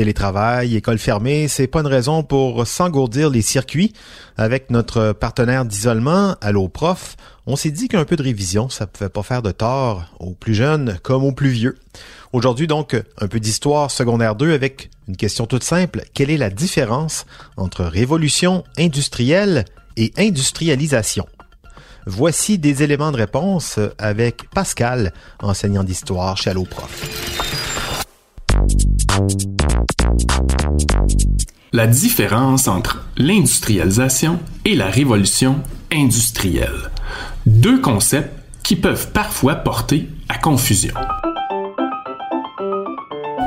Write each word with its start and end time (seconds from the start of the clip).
Télétravail, 0.00 0.76
école 0.76 0.98
fermée, 0.98 1.46
c'est 1.46 1.66
pas 1.66 1.80
une 1.80 1.86
raison 1.86 2.22
pour 2.22 2.66
s'engourdir 2.66 3.28
les 3.28 3.42
circuits. 3.42 3.92
Avec 4.38 4.70
notre 4.70 5.12
partenaire 5.12 5.66
d'isolement, 5.66 6.36
Allo 6.40 6.68
Prof, 6.68 7.16
on 7.46 7.54
s'est 7.54 7.70
dit 7.70 7.86
qu'un 7.86 8.06
peu 8.06 8.16
de 8.16 8.22
révision, 8.22 8.70
ça 8.70 8.86
pouvait 8.86 9.10
pas 9.10 9.22
faire 9.22 9.42
de 9.42 9.50
tort 9.50 10.06
aux 10.18 10.32
plus 10.32 10.54
jeunes 10.54 10.98
comme 11.02 11.22
aux 11.22 11.32
plus 11.32 11.50
vieux. 11.50 11.76
Aujourd'hui, 12.32 12.66
donc, 12.66 12.96
un 13.18 13.28
peu 13.28 13.40
d'histoire 13.40 13.90
secondaire 13.90 14.36
2 14.36 14.54
avec 14.54 14.88
une 15.06 15.18
question 15.18 15.44
toute 15.44 15.64
simple. 15.64 16.00
Quelle 16.14 16.30
est 16.30 16.38
la 16.38 16.48
différence 16.48 17.26
entre 17.58 17.84
révolution 17.84 18.64
industrielle 18.78 19.66
et 19.98 20.14
industrialisation? 20.16 21.26
Voici 22.06 22.56
des 22.56 22.82
éléments 22.82 23.12
de 23.12 23.18
réponse 23.18 23.78
avec 23.98 24.48
Pascal, 24.48 25.12
enseignant 25.42 25.84
d'histoire 25.84 26.38
chez 26.38 26.48
Allo 26.48 26.64
Prof. 26.64 27.06
La 31.72 31.86
différence 31.86 32.66
entre 32.66 33.04
l'industrialisation 33.16 34.40
et 34.64 34.74
la 34.74 34.86
révolution 34.86 35.60
industrielle. 35.92 36.90
Deux 37.46 37.80
concepts 37.80 38.36
qui 38.64 38.74
peuvent 38.74 39.12
parfois 39.12 39.54
porter 39.54 40.08
à 40.28 40.36
confusion. 40.36 40.94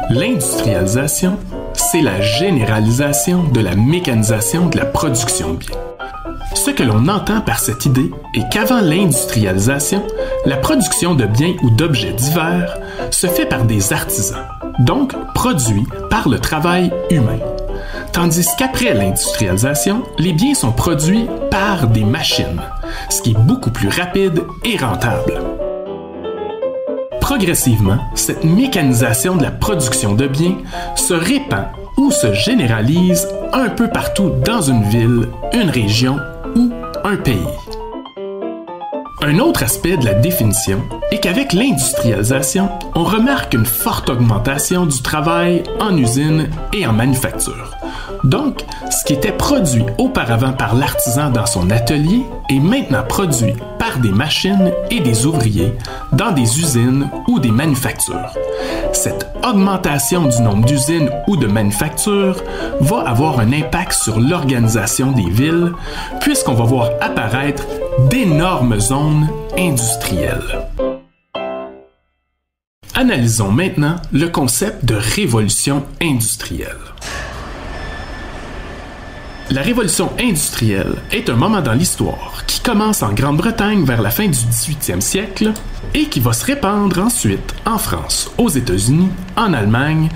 L'industrialisation, 0.09 1.38
c'est 1.73 2.02
la 2.02 2.22
généralisation 2.22 3.44
de 3.44 3.59
la 3.59 3.76
mécanisation 3.76 4.70
de 4.70 4.78
la 4.78 4.86
production 4.86 5.55
de 5.55 5.58
biens. 5.58 5.78
Ce 6.55 6.72
que 6.72 6.83
l'on 6.83 7.09
entend 7.09 7.42
par 7.42 7.59
cette 7.59 7.86
idée 7.86 8.09
est 8.36 8.50
qu'avant 8.50 8.80
l'industrialisation, 8.80 10.02
la 10.45 10.55
production 10.55 11.14
de 11.14 11.26
biens 11.26 11.55
ou 11.61 11.70
d'objets 11.72 12.14
divers 12.14 12.78
se 13.11 13.28
fait 13.28 13.48
par 13.48 13.66
des 13.66 13.92
artisans, 13.92 14.45
donc 14.80 15.14
produit 15.33 15.83
par 16.09 16.30
le 16.30 16.39
travail 16.39 16.89
humain. 17.09 17.39
Tandis 18.14 18.47
qu'après 18.59 18.94
l'industrialisation, 18.94 20.03
les 20.19 20.33
biens 20.33 20.53
sont 20.53 20.72
produits 20.72 21.28
par 21.50 21.88
des 21.88 22.03
machines, 22.03 22.61
ce 23.09 23.23
qui 23.23 23.31
est 23.31 23.39
beaucoup 23.39 23.72
plus 23.72 23.89
rapide 23.89 24.44
et 24.64 24.78
rentable. 24.78 25.42
Progressivement, 27.20 27.97
cette 28.14 28.44
mécanisation 28.44 29.36
de 29.36 29.42
la 29.42 29.50
production 29.50 30.14
de 30.14 30.28
biens 30.28 30.58
se 30.95 31.16
répand 31.16 31.66
ou 31.97 32.11
se 32.11 32.31
généralise 32.33 33.28
un 33.52 33.70
peu 33.70 33.88
partout 33.88 34.31
dans 34.45 34.61
une 34.61 34.83
ville, 34.83 35.30
une 35.52 35.72
région 35.72 36.20
ou 36.55 36.72
un 37.03 37.16
pays. 37.16 37.38
Un 39.23 39.39
autre 39.39 39.64
aspect 39.64 39.98
de 39.98 40.05
la 40.05 40.14
définition 40.14 40.83
est 41.09 41.20
qu'avec 41.20 41.53
l'industrialisation, 41.53 42.70
on 42.94 43.03
remarque 43.05 43.55
une 43.55 43.66
forte 43.66 44.09
augmentation 44.11 44.86
du 44.86 45.02
travail 45.02 45.64
en 45.80 45.98
usine 45.98 46.50
et 46.73 46.86
en 46.86 46.94
manufacture. 46.94 47.73
Donc, 48.24 48.64
ce 48.90 49.04
qui 49.04 49.14
était 49.14 49.34
produit 49.34 49.84
auparavant 49.98 50.54
par 50.54 50.76
l'artisan 50.76 51.30
dans 51.30 51.46
son 51.46 51.70
atelier 51.70 52.24
est 52.50 52.60
maintenant 52.60 53.04
produit 53.04 53.54
par 53.80 54.00
des 54.00 54.12
machines 54.12 54.72
et 54.90 55.02
des 55.02 55.26
ouvriers 55.26 55.74
dans 56.14 56.32
des 56.32 56.60
usines 56.60 57.10
ou 57.28 57.40
des 57.40 57.52
manufactures. 57.52 58.34
Cette 58.94 59.28
augmentation 59.44 60.28
du 60.28 60.42
nombre 60.42 60.66
d'usines 60.66 61.10
ou 61.28 61.36
de 61.36 61.48
manufactures 61.48 62.42
va 62.80 63.02
avoir 63.02 63.40
un 63.40 63.52
impact 63.52 63.92
sur 63.92 64.20
l'organisation 64.20 65.12
des 65.12 65.30
villes 65.30 65.74
puisqu'on 66.22 66.54
va 66.54 66.64
voir 66.64 66.92
apparaître 67.02 67.66
d'énormes 68.10 68.80
zones 68.80 69.28
industrielles. 69.58 70.62
Analysons 72.95 73.52
maintenant 73.52 73.95
le 74.14 74.28
concept 74.28 74.86
de 74.86 74.95
révolution 74.95 75.83
industrielle. 76.02 76.78
La 79.53 79.61
révolution 79.61 80.11
industrielle 80.19 80.95
est 81.11 81.30
un 81.30 81.36
moment 81.36 81.61
dans 81.61 81.73
l'histoire 81.73 82.43
qui 82.47 82.59
commence 82.59 83.03
en 83.03 83.14
Grande-Bretagne 83.14 83.83
vers 83.83 84.02
la 84.02 84.09
fin 84.09 84.25
du 84.25 84.31
18e 84.31 84.99
siècle 84.99 85.53
et 85.93 86.05
qui 86.05 86.19
va 86.19 86.33
se 86.33 86.43
répandre 86.43 86.97
ensuite 86.97 87.53
en 87.64 87.77
France, 87.77 88.31
aux 88.39 88.49
États-Unis, 88.49 89.09
en 89.37 89.53
Allemagne 89.53 90.09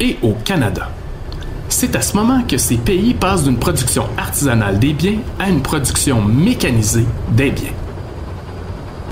et 0.00 0.16
au 0.22 0.32
Canada. 0.32 0.90
C'est 1.68 1.94
à 1.94 2.02
ce 2.02 2.16
moment 2.16 2.42
que 2.42 2.58
ces 2.58 2.78
pays 2.78 3.14
passent 3.14 3.44
d'une 3.44 3.60
production 3.60 4.08
artisanale 4.18 4.80
des 4.80 4.92
biens 4.92 5.20
à 5.38 5.48
une 5.48 5.62
production 5.62 6.20
mécanisée 6.20 7.06
des 7.30 7.52
biens. 7.52 7.70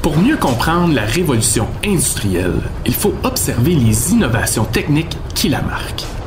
Pour 0.03 0.19
mieux 0.19 0.39
comprendre 0.39 0.93
la 0.93 1.05
révolution 1.05 1.69
industrielle, 1.85 2.63
il 2.85 2.95
faut 2.95 3.15
observer 3.23 3.77
les 3.77 4.11
innovations 4.11 4.65
techniques 4.65 5.17
qui 5.37 5.49
la 5.49 5.63
marquent. 5.63 6.18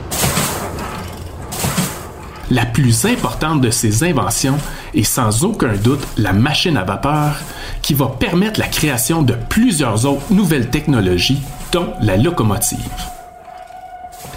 La 2.52 2.66
plus 2.66 3.06
importante 3.06 3.62
de 3.62 3.70
ces 3.70 4.04
inventions 4.04 4.58
est 4.94 5.04
sans 5.04 5.46
aucun 5.46 5.74
doute 5.74 6.06
la 6.18 6.34
machine 6.34 6.76
à 6.76 6.84
vapeur 6.84 7.38
qui 7.82 7.94
va 7.94 8.08
permettre 8.08 8.60
la 8.60 8.68
création 8.68 9.22
de 9.22 9.36
plusieurs 9.48 10.06
autres 10.06 10.34
nouvelles 10.34 10.70
technologies, 10.70 11.40
dont 11.72 11.94
la 12.02 12.18
locomotive. 12.18 12.78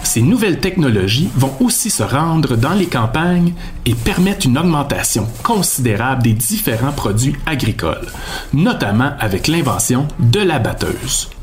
Ces 0.01 0.21
nouvelles 0.21 0.61
technologies 0.61 1.29
vont 1.35 1.51
aussi 1.59 1.89
se 1.89 2.03
rendre 2.03 2.55
dans 2.55 2.73
les 2.73 2.85
campagnes 2.85 3.53
et 3.85 3.93
permettre 3.93 4.45
une 4.45 4.57
augmentation 4.57 5.27
considérable 5.43 6.23
des 6.23 6.33
différents 6.33 6.93
produits 6.93 7.35
agricoles, 7.45 8.07
notamment 8.53 9.11
avec 9.19 9.49
l'invention 9.49 10.07
de 10.19 10.39
la 10.39 10.59
batteuse. 10.59 11.34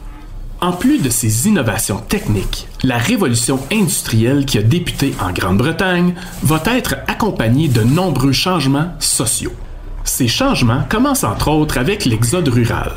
En 0.62 0.70
plus 0.70 1.02
de 1.02 1.10
ces 1.10 1.48
innovations 1.48 1.98
techniques, 1.98 2.68
la 2.84 2.96
révolution 2.96 3.58
industrielle 3.72 4.46
qui 4.46 4.58
a 4.58 4.62
débuté 4.62 5.12
en 5.20 5.32
Grande-Bretagne 5.32 6.14
va 6.44 6.62
être 6.66 6.94
accompagnée 7.08 7.66
de 7.66 7.82
nombreux 7.82 8.30
changements 8.30 8.92
sociaux. 9.00 9.52
Ces 10.04 10.28
changements 10.28 10.84
commencent 10.88 11.24
entre 11.24 11.48
autres 11.48 11.78
avec 11.78 12.04
l'exode 12.04 12.46
rural, 12.46 12.92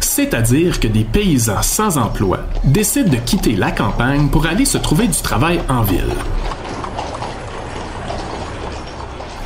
c'est-à-dire 0.00 0.80
que 0.80 0.88
des 0.88 1.04
paysans 1.04 1.60
sans 1.60 1.98
emploi 1.98 2.40
décident 2.64 3.10
de 3.10 3.16
quitter 3.16 3.52
la 3.54 3.70
campagne 3.70 4.28
pour 4.28 4.46
aller 4.46 4.64
se 4.64 4.78
trouver 4.78 5.06
du 5.06 5.20
travail 5.20 5.60
en 5.68 5.82
ville. 5.82 6.14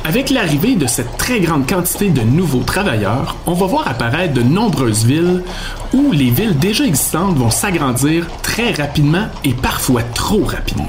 Avec 0.07 0.29
l'arrivée 0.29 0.75
de 0.75 0.85
cette 0.85 1.17
très 1.17 1.39
grande 1.39 1.67
quantité 1.67 2.11
de 2.11 2.21
nouveaux 2.21 2.61
travailleurs, 2.61 3.37
on 3.47 3.53
va 3.53 3.65
voir 3.65 3.87
apparaître 3.87 4.35
de 4.35 4.43
nombreuses 4.43 5.03
villes 5.03 5.41
où 5.93 6.11
les 6.11 6.29
villes 6.29 6.59
déjà 6.59 6.85
existantes 6.85 7.35
vont 7.35 7.49
s'agrandir 7.49 8.27
très 8.43 8.71
rapidement 8.71 9.25
et 9.43 9.55
parfois 9.55 10.03
trop 10.03 10.43
rapidement. 10.43 10.85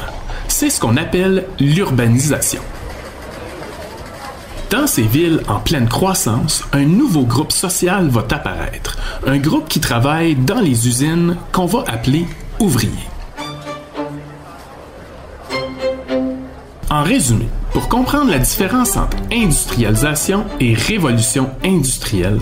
C'est 0.48 0.68
ce 0.68 0.78
qu'on 0.78 0.98
appelle 0.98 1.46
l'urbanisation. 1.58 2.60
Dans 4.68 4.86
ces 4.86 5.04
villes 5.04 5.40
en 5.48 5.60
pleine 5.60 5.88
croissance, 5.88 6.62
un 6.74 6.84
nouveau 6.84 7.22
groupe 7.22 7.52
social 7.52 8.08
va 8.08 8.20
apparaître, 8.20 8.98
un 9.26 9.38
groupe 9.38 9.66
qui 9.66 9.80
travaille 9.80 10.34
dans 10.34 10.60
les 10.60 10.88
usines 10.88 11.38
qu'on 11.52 11.66
va 11.66 11.84
appeler 11.86 12.26
ouvriers. 12.60 13.15
En 16.88 17.02
résumé, 17.02 17.48
pour 17.72 17.88
comprendre 17.88 18.30
la 18.30 18.38
différence 18.38 18.96
entre 18.96 19.16
industrialisation 19.32 20.44
et 20.60 20.74
révolution 20.74 21.50
industrielle, 21.64 22.38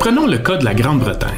prenons 0.00 0.26
le 0.26 0.38
cas 0.38 0.56
de 0.56 0.64
la 0.64 0.74
Grande-Bretagne. 0.74 1.30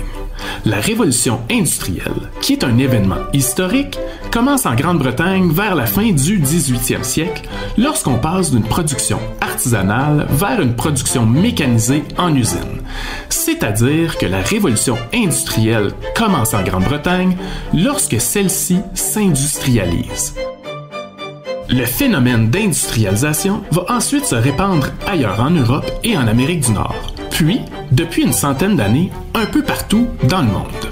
La 0.65 0.81
révolution 0.81 1.41
industrielle, 1.51 2.31
qui 2.41 2.55
est 2.55 2.65
un 2.65 2.79
événement 2.79 3.19
historique, 3.35 3.99
commence 4.33 4.65
en 4.65 4.75
Grande-Bretagne 4.75 5.51
vers 5.53 5.75
la 5.75 5.85
fin 5.85 6.11
du 6.11 6.41
18e 6.41 7.03
siècle, 7.03 7.43
lorsqu'on 7.77 8.19
passe 8.19 8.51
d'une 8.51 8.63
production 8.63 9.21
artisanale 9.43 10.27
vers 10.31 10.63
une 10.63 10.75
production 10.75 11.27
mécanisée 11.27 12.03
en 12.17 12.35
usine. 12.35 12.83
C'est-à-dire 13.29 14.17
que 14.17 14.27
la 14.27 14.41
révolution 14.41 14.97
industrielle 15.13 15.93
commence 16.17 16.55
en 16.55 16.63
Grande-Bretagne 16.63 17.37
lorsque 17.75 18.19
celle-ci 18.19 18.79
s'industrialise. 18.95 20.35
Le 21.71 21.85
phénomène 21.85 22.49
d'industrialisation 22.49 23.63
va 23.73 23.85
ensuite 23.91 24.25
se 24.25 24.35
répandre 24.35 24.89
ailleurs 25.07 25.39
en 25.39 25.51
Europe 25.51 25.91
et 26.03 26.17
en 26.17 26.27
Amérique 26.27 26.61
du 26.61 26.73
Nord, 26.73 27.15
puis, 27.31 27.61
depuis 27.93 28.23
une 28.23 28.33
centaine 28.33 28.75
d'années, 28.75 29.11
un 29.35 29.45
peu 29.45 29.63
partout 29.63 30.09
dans 30.25 30.41
le 30.41 30.49
monde. 30.49 30.89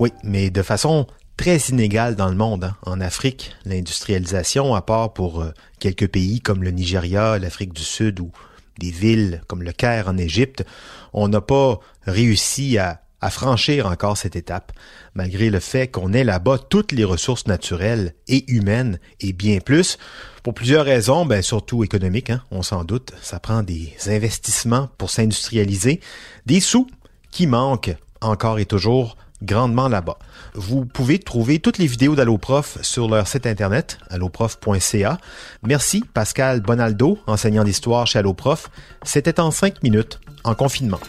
Oui, 0.00 0.12
mais 0.24 0.50
de 0.50 0.62
façon 0.62 1.06
très 1.36 1.58
inégale 1.68 2.16
dans 2.16 2.28
le 2.28 2.34
monde. 2.34 2.64
Hein. 2.64 2.76
En 2.84 3.00
Afrique, 3.00 3.54
l'industrialisation, 3.64 4.74
à 4.74 4.82
part 4.82 5.12
pour 5.12 5.42
euh, 5.42 5.52
quelques 5.78 6.08
pays 6.08 6.40
comme 6.40 6.64
le 6.64 6.72
Nigeria, 6.72 7.38
l'Afrique 7.38 7.72
du 7.72 7.84
Sud 7.84 8.18
ou 8.18 8.32
des 8.76 8.90
villes 8.90 9.42
comme 9.46 9.62
le 9.62 9.70
Caire 9.70 10.08
en 10.08 10.18
Égypte, 10.18 10.64
on 11.12 11.28
n'a 11.28 11.40
pas 11.40 11.78
réussi 12.06 12.76
à 12.76 13.02
à 13.20 13.30
franchir 13.30 13.86
encore 13.86 14.16
cette 14.16 14.36
étape, 14.36 14.72
malgré 15.14 15.50
le 15.50 15.60
fait 15.60 15.88
qu'on 15.88 16.12
ait 16.12 16.24
là-bas 16.24 16.58
toutes 16.58 16.92
les 16.92 17.04
ressources 17.04 17.46
naturelles 17.46 18.14
et 18.28 18.50
humaines 18.50 18.98
et 19.20 19.32
bien 19.32 19.58
plus. 19.58 19.98
Pour 20.42 20.54
plusieurs 20.54 20.84
raisons, 20.84 21.26
ben 21.26 21.42
surtout 21.42 21.84
économiques, 21.84 22.30
hein, 22.30 22.42
on 22.50 22.62
s'en 22.62 22.84
doute. 22.84 23.12
Ça 23.20 23.40
prend 23.40 23.62
des 23.62 23.94
investissements 24.06 24.88
pour 24.96 25.10
s'industrialiser, 25.10 26.00
des 26.46 26.60
sous 26.60 26.86
qui 27.30 27.46
manquent 27.46 27.94
encore 28.20 28.58
et 28.58 28.66
toujours 28.66 29.16
grandement 29.42 29.88
là-bas. 29.88 30.18
Vous 30.54 30.84
pouvez 30.84 31.18
trouver 31.18 31.58
toutes 31.58 31.78
les 31.78 31.86
vidéos 31.86 32.14
d'AlloProf 32.14 32.78
sur 32.82 33.08
leur 33.08 33.26
site 33.26 33.46
internet, 33.46 33.98
alloprof.ca. 34.10 35.18
Merci 35.62 36.04
Pascal 36.12 36.60
Bonaldo, 36.60 37.18
enseignant 37.26 37.64
d'histoire 37.64 38.06
chez 38.06 38.18
AlloProf. 38.18 38.70
C'était 39.02 39.40
en 39.40 39.50
cinq 39.50 39.82
minutes, 39.82 40.20
en 40.44 40.54
confinement. 40.54 41.00